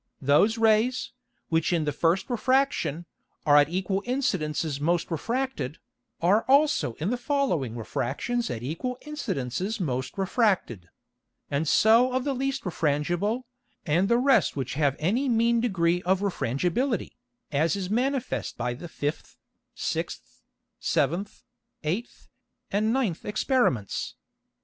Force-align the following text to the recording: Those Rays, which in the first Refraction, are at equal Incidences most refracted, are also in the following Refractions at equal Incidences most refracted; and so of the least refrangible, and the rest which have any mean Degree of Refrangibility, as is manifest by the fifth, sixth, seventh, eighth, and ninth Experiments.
Those 0.19 0.57
Rays, 0.57 1.11
which 1.49 1.71
in 1.71 1.85
the 1.85 1.91
first 1.91 2.27
Refraction, 2.27 3.05
are 3.45 3.55
at 3.57 3.69
equal 3.69 4.01
Incidences 4.07 4.81
most 4.81 5.11
refracted, 5.11 5.77
are 6.23 6.41
also 6.47 6.93
in 6.93 7.11
the 7.11 7.17
following 7.17 7.75
Refractions 7.75 8.49
at 8.49 8.63
equal 8.63 8.97
Incidences 9.05 9.79
most 9.79 10.17
refracted; 10.17 10.89
and 11.51 11.67
so 11.67 12.13
of 12.13 12.23
the 12.23 12.33
least 12.33 12.63
refrangible, 12.63 13.43
and 13.85 14.09
the 14.09 14.17
rest 14.17 14.55
which 14.55 14.73
have 14.73 14.95
any 14.97 15.29
mean 15.29 15.61
Degree 15.61 16.01
of 16.01 16.21
Refrangibility, 16.23 17.11
as 17.51 17.75
is 17.75 17.91
manifest 17.91 18.57
by 18.57 18.73
the 18.73 18.87
fifth, 18.87 19.37
sixth, 19.75 20.41
seventh, 20.79 21.43
eighth, 21.83 22.27
and 22.71 22.91
ninth 22.91 23.23
Experiments. 23.23 24.15